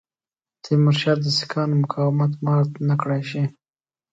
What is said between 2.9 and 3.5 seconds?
کړای شي.